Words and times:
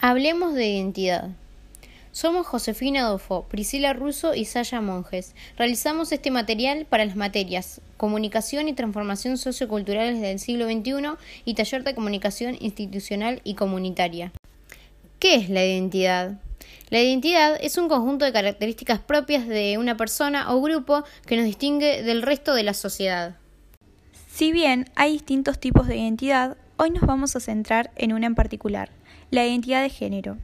Hablemos 0.00 0.54
de 0.54 0.68
identidad. 0.68 1.30
Somos 2.12 2.46
Josefina 2.46 3.02
Dofo, 3.02 3.46
Priscila 3.48 3.94
Russo 3.94 4.32
y 4.32 4.44
Saya 4.44 4.80
Monjes. 4.80 5.34
Realizamos 5.56 6.12
este 6.12 6.30
material 6.30 6.86
para 6.88 7.04
las 7.04 7.16
materias 7.16 7.80
Comunicación 7.96 8.68
y 8.68 8.74
Transformación 8.74 9.38
Socioculturales 9.38 10.20
del 10.20 10.38
siglo 10.38 10.66
XXI 10.66 11.16
y 11.44 11.54
Taller 11.54 11.82
de 11.82 11.96
Comunicación 11.96 12.56
Institucional 12.60 13.40
y 13.42 13.54
Comunitaria. 13.54 14.30
¿Qué 15.18 15.34
es 15.34 15.50
la 15.50 15.66
identidad? 15.66 16.40
La 16.90 17.00
identidad 17.00 17.58
es 17.60 17.76
un 17.76 17.88
conjunto 17.88 18.24
de 18.24 18.32
características 18.32 19.00
propias 19.00 19.48
de 19.48 19.78
una 19.78 19.96
persona 19.96 20.54
o 20.54 20.62
grupo 20.62 21.02
que 21.26 21.36
nos 21.36 21.44
distingue 21.44 22.04
del 22.04 22.22
resto 22.22 22.54
de 22.54 22.62
la 22.62 22.74
sociedad. 22.74 23.34
Si 24.30 24.52
bien 24.52 24.88
hay 24.94 25.14
distintos 25.14 25.58
tipos 25.58 25.88
de 25.88 25.96
identidad, 25.96 26.56
hoy 26.76 26.90
nos 26.90 27.02
vamos 27.02 27.34
a 27.34 27.40
centrar 27.40 27.90
en 27.96 28.12
una 28.12 28.28
en 28.28 28.36
particular, 28.36 28.90
la 29.30 29.46
identidad 29.46 29.82
de 29.82 29.90
género. 29.90 30.36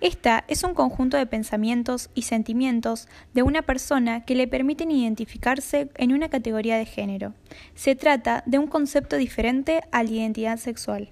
Esta 0.00 0.44
es 0.48 0.62
un 0.62 0.74
conjunto 0.74 1.16
de 1.16 1.26
pensamientos 1.26 2.10
y 2.14 2.22
sentimientos 2.22 3.08
de 3.32 3.42
una 3.42 3.62
persona 3.62 4.24
que 4.24 4.34
le 4.34 4.46
permiten 4.46 4.90
identificarse 4.90 5.88
en 5.96 6.12
una 6.12 6.28
categoría 6.28 6.76
de 6.76 6.84
género. 6.84 7.32
Se 7.74 7.94
trata 7.94 8.42
de 8.46 8.58
un 8.58 8.66
concepto 8.66 9.16
diferente 9.16 9.82
a 9.92 10.02
la 10.02 10.10
identidad 10.10 10.58
sexual 10.58 11.08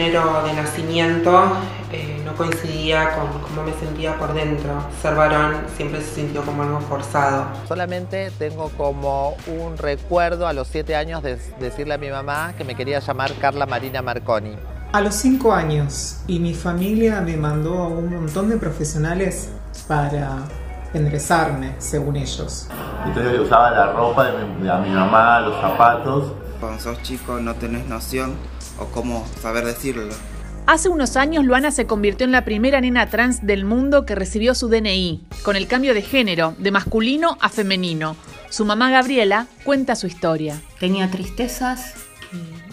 género 0.00 0.44
de 0.44 0.52
nacimiento 0.52 1.56
eh, 1.90 2.22
no 2.24 2.32
coincidía 2.36 3.16
con 3.16 3.26
cómo 3.42 3.64
me 3.64 3.72
sentía 3.80 4.16
por 4.16 4.32
dentro. 4.32 4.86
Ser 5.02 5.16
varón 5.16 5.64
siempre 5.76 6.00
se 6.02 6.14
sintió 6.14 6.44
como 6.44 6.62
algo 6.62 6.80
forzado. 6.82 7.48
Solamente 7.66 8.30
tengo 8.38 8.68
como 8.76 9.34
un 9.48 9.76
recuerdo 9.76 10.46
a 10.46 10.52
los 10.52 10.68
siete 10.68 10.94
años 10.94 11.24
de 11.24 11.36
decirle 11.58 11.94
a 11.94 11.98
mi 11.98 12.10
mamá 12.10 12.54
que 12.56 12.62
me 12.62 12.76
quería 12.76 13.00
llamar 13.00 13.32
Carla 13.40 13.66
Marina 13.66 14.00
Marconi. 14.00 14.54
A 14.90 15.02
los 15.02 15.16
cinco 15.16 15.52
años 15.52 16.20
y 16.26 16.38
mi 16.38 16.54
familia 16.54 17.20
me 17.20 17.36
mandó 17.36 17.74
a 17.74 17.88
un 17.88 18.10
montón 18.10 18.48
de 18.48 18.56
profesionales 18.56 19.50
para 19.86 20.38
enderezarme, 20.94 21.74
según 21.76 22.16
ellos. 22.16 22.68
Entonces 23.04 23.34
yo 23.34 23.42
usaba 23.42 23.70
la 23.70 23.92
ropa 23.92 24.30
de 24.30 24.46
mi, 24.46 24.66
de 24.66 24.78
mi 24.78 24.88
mamá, 24.88 25.40
los 25.40 25.60
zapatos. 25.60 26.32
Cuando 26.58 26.80
sos 26.80 27.02
chico 27.02 27.38
no 27.38 27.54
tenés 27.54 27.86
noción 27.86 28.34
o 28.80 28.86
cómo 28.86 29.26
saber 29.42 29.66
decirlo. 29.66 30.14
Hace 30.66 30.88
unos 30.88 31.18
años 31.18 31.44
Luana 31.44 31.70
se 31.70 31.86
convirtió 31.86 32.24
en 32.24 32.32
la 32.32 32.46
primera 32.46 32.80
nena 32.80 33.08
trans 33.08 33.44
del 33.46 33.66
mundo 33.66 34.06
que 34.06 34.14
recibió 34.14 34.54
su 34.54 34.68
DNI, 34.68 35.22
con 35.42 35.56
el 35.56 35.66
cambio 35.66 35.92
de 35.92 36.00
género, 36.00 36.54
de 36.58 36.70
masculino 36.70 37.36
a 37.42 37.50
femenino. 37.50 38.16
Su 38.48 38.64
mamá 38.64 38.90
Gabriela 38.90 39.48
cuenta 39.64 39.94
su 39.96 40.06
historia. 40.06 40.60
Tenía 40.80 41.10
tristezas, 41.10 41.92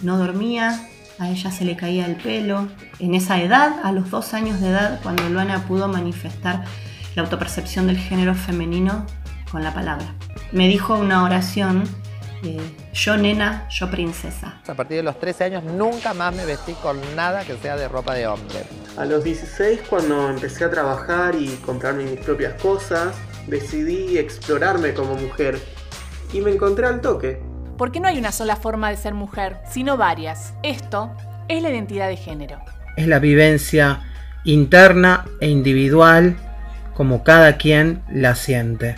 no 0.01 0.17
dormía, 0.17 0.89
a 1.19 1.29
ella 1.29 1.51
se 1.51 1.65
le 1.65 1.75
caía 1.75 2.05
el 2.05 2.15
pelo. 2.15 2.67
En 2.99 3.15
esa 3.15 3.41
edad, 3.41 3.79
a 3.83 3.91
los 3.91 4.09
dos 4.09 4.33
años 4.33 4.61
de 4.61 4.69
edad, 4.69 4.99
cuando 5.03 5.27
Luana 5.29 5.65
pudo 5.65 5.87
manifestar 5.87 6.63
la 7.15 7.23
autopercepción 7.23 7.87
del 7.87 7.97
género 7.97 8.35
femenino 8.35 9.05
con 9.51 9.63
la 9.63 9.73
palabra. 9.73 10.13
Me 10.51 10.67
dijo 10.67 10.95
una 10.95 11.23
oración 11.23 11.83
yo 12.93 13.17
nena, 13.17 13.67
yo 13.69 13.89
princesa. 13.89 14.61
A 14.67 14.73
partir 14.73 14.97
de 14.97 15.03
los 15.03 15.19
13 15.19 15.43
años 15.45 15.63
nunca 15.63 16.13
más 16.13 16.35
me 16.35 16.45
vestí 16.45 16.73
con 16.73 16.99
nada 17.15 17.43
que 17.43 17.57
sea 17.57 17.75
de 17.75 17.87
ropa 17.87 18.13
de 18.13 18.27
hombre. 18.27 18.63
A 18.97 19.05
los 19.05 19.23
16 19.23 19.81
cuando 19.89 20.29
empecé 20.29 20.63
a 20.65 20.69
trabajar 20.69 21.35
y 21.35 21.49
comprarme 21.65 22.03
mis 22.03 22.19
propias 22.19 22.59
cosas, 22.61 23.15
decidí 23.47 24.17
explorarme 24.17 24.93
como 24.93 25.15
mujer 25.15 25.59
y 26.33 26.41
me 26.41 26.51
encontré 26.51 26.85
al 26.87 27.01
toque. 27.01 27.41
Porque 27.77 27.99
no 27.99 28.07
hay 28.07 28.17
una 28.17 28.31
sola 28.31 28.55
forma 28.55 28.89
de 28.89 28.97
ser 28.97 29.13
mujer, 29.13 29.57
sino 29.69 29.97
varias. 29.97 30.53
Esto 30.63 31.11
es 31.47 31.61
la 31.61 31.69
identidad 31.69 32.07
de 32.07 32.17
género. 32.17 32.59
Es 32.95 33.07
la 33.07 33.19
vivencia 33.19 34.01
interna 34.43 35.25
e 35.41 35.49
individual 35.49 36.37
como 36.93 37.23
cada 37.23 37.57
quien 37.57 38.03
la 38.09 38.35
siente. 38.35 38.95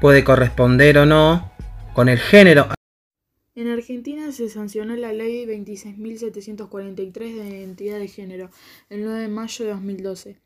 Puede 0.00 0.24
corresponder 0.24 0.98
o 0.98 1.06
no 1.06 1.52
con 1.92 2.08
el 2.08 2.18
género 2.18 2.68
en 3.56 3.68
Argentina 3.68 4.30
se 4.32 4.50
sancionó 4.50 4.94
la 4.96 5.14
Ley 5.14 5.46
26.743 5.46 7.12
de 7.12 7.48
Identidad 7.48 7.98
de 7.98 8.06
Género 8.06 8.50
el 8.90 9.02
9 9.02 9.20
de 9.20 9.28
mayo 9.28 9.64
de 9.64 9.70
2012. 9.70 10.36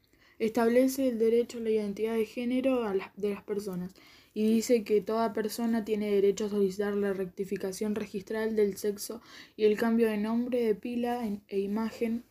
Establece 0.40 1.06
el 1.06 1.18
derecho 1.18 1.58
a 1.58 1.60
la 1.60 1.68
identidad 1.68 2.14
de 2.14 2.24
género 2.24 2.82
de 3.16 3.28
las 3.28 3.42
personas 3.42 3.94
y 4.32 4.54
dice 4.54 4.84
que 4.84 5.02
toda 5.02 5.34
persona 5.34 5.84
tiene 5.84 6.10
derecho 6.10 6.46
a 6.46 6.48
solicitar 6.48 6.94
la 6.94 7.12
rectificación 7.12 7.94
registral 7.94 8.56
del 8.56 8.78
sexo 8.78 9.20
y 9.54 9.66
el 9.66 9.76
cambio 9.76 10.08
de 10.08 10.16
nombre, 10.16 10.64
de 10.64 10.74
pila 10.74 11.28
e 11.46 11.58
imagen 11.58 12.24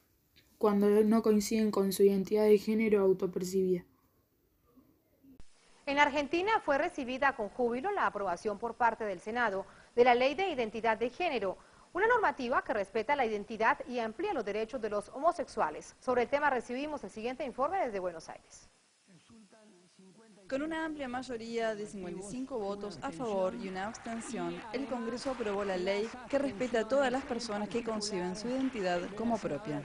cuando 0.58 0.90
no 1.03 1.22
coinciden 1.22 1.69
con 1.69 1.94
su 1.94 2.02
identidad 2.02 2.46
de 2.46 2.58
género 2.58 3.02
autopercibida. 3.02 3.86
En 5.86 6.00
Argentina 6.00 6.59
fue 6.66 6.80
recibida 6.80 7.36
con 7.36 7.50
júbilo 7.50 7.92
la 7.92 8.08
aprobación 8.08 8.58
por 8.58 8.74
parte 8.74 9.03
del 9.03 9.19
Senado 9.19 9.68
de 9.96 10.03
la 10.03 10.16
Ley 10.16 10.34
de 10.34 10.50
Identidad 10.50 10.98
de 10.98 11.12
Género, 11.12 11.59
una 11.94 12.07
normativa 12.07 12.63
que 12.63 12.73
respeta 12.73 13.16
la 13.16 13.25
identidad 13.25 13.79
y 13.88 14.00
amplía 14.00 14.33
los 14.33 14.45
derechos 14.45 14.81
de 14.81 14.89
los 14.89 15.09
homosexuales. 15.09 15.95
Sobre 16.00 16.23
el 16.23 16.29
tema 16.29 16.50
recibimos 16.50 17.03
el 17.03 17.09
siguiente 17.09 17.44
informe 17.44 17.79
desde 17.79 18.00
Buenos 18.00 18.29
Aires. 18.29 18.69
Con 20.50 20.63
una 20.63 20.83
amplia 20.83 21.07
mayoría 21.07 21.75
de 21.75 21.85
55 21.85 22.57
votos 22.57 22.97
a 23.03 23.11
favor 23.11 23.53
y 23.53 23.67
una 23.67 23.85
abstención, 23.85 24.59
el 24.73 24.88
Congreso 24.88 25.29
aprobó 25.29 25.63
la 25.63 25.77
ley 25.77 26.09
que 26.27 26.39
respeta 26.39 26.79
a 26.79 26.88
todas 26.88 27.11
las 27.11 27.23
personas 27.23 27.69
que 27.69 27.83
conciben 27.83 28.35
su 28.35 28.47
identidad 28.47 29.00
como 29.16 29.38
propia. 29.38 29.83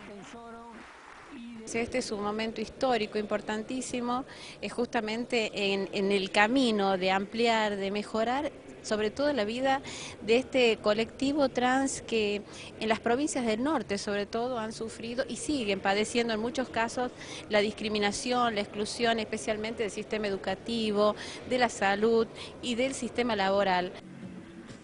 Este 1.73 1.99
es 1.99 2.13
un 2.13 2.23
momento 2.23 2.61
histórico 2.61 3.19
importantísimo, 3.19 4.25
es 4.61 4.73
justamente 4.73 5.51
en, 5.73 6.13
el 6.13 6.31
camino 6.31 6.97
de 6.99 7.11
ampliar, 7.11 7.77
de 7.77 7.91
mejorar 7.91 8.53
sobre 8.83 9.11
todo 9.11 9.33
la 9.33 9.45
vida 9.45 9.81
de 10.21 10.37
este 10.37 10.77
colectivo 10.77 11.49
trans 11.49 12.03
que 12.03 12.43
en 12.79 12.89
las 12.89 13.01
provincias 13.01 13.47
del 13.47 13.63
norte 13.63 13.99
sobre 13.99 14.27
todo 14.27 14.59
han 14.59 14.73
sufrido 14.73 15.25
y 15.27 15.37
siguen 15.37 15.81
padeciendo 15.81 16.35
en 16.35 16.41
muchos 16.41 16.69
casos 16.69 17.11
la 17.49 17.61
discriminación, 17.61 18.55
la 18.55 18.61
exclusión 18.61 19.19
especialmente 19.19 19.83
del 19.83 19.91
sistema 19.91 20.29
educativo, 20.29 21.17
de 21.49 21.59
la 21.59 21.71
salud 21.71 22.29
y 22.63 22.75
del 22.77 22.95
sistema 22.95 23.35
laboral. 23.35 23.91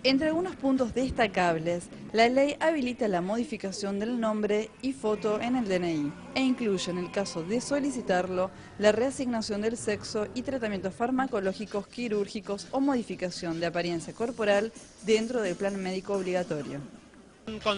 Entre 0.02 0.28
algunos 0.28 0.56
puntos 0.56 0.94
destacables, 0.94 1.90
la 2.14 2.30
ley 2.30 2.56
habilita 2.58 3.06
la 3.06 3.20
modificación 3.20 3.98
del 3.98 4.18
nombre 4.18 4.70
y 4.80 4.94
foto 4.94 5.38
en 5.42 5.56
el 5.56 5.68
DNI 5.68 6.10
e 6.34 6.40
incluye, 6.40 6.90
en 6.90 6.96
el 6.96 7.10
caso 7.10 7.42
de 7.42 7.60
solicitarlo, 7.60 8.50
la 8.78 8.92
reasignación 8.92 9.60
del 9.60 9.76
sexo 9.76 10.26
y 10.34 10.40
tratamientos 10.40 10.94
farmacológicos, 10.94 11.86
quirúrgicos 11.86 12.66
o 12.70 12.80
modificación 12.80 13.60
de 13.60 13.66
apariencia 13.66 14.14
corporal 14.14 14.72
dentro 15.04 15.42
del 15.42 15.54
plan 15.54 15.76
médico 15.76 16.14
obligatorio. 16.14 16.80